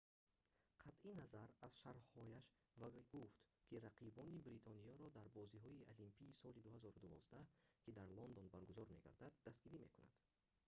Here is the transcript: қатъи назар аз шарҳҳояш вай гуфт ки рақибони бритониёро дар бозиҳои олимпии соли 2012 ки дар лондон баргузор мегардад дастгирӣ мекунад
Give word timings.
қатъи 0.83 1.11
назар 1.21 1.49
аз 1.67 1.73
шарҳҳояш 1.81 2.45
вай 2.81 2.91
гуфт 2.97 3.13
ки 3.67 3.83
рақибони 3.85 4.43
бритониёро 4.47 5.05
дар 5.17 5.27
бозиҳои 5.37 5.85
олимпии 5.93 6.37
соли 6.41 6.59
2012 6.67 7.49
ки 7.83 7.89
дар 7.97 8.07
лондон 8.19 8.45
баргузор 8.55 8.87
мегардад 8.95 9.33
дастгирӣ 9.45 9.77
мекунад 9.85 10.15